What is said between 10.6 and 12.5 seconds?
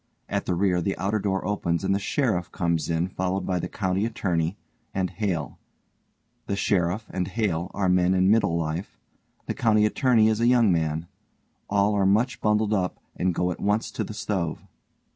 man; all are much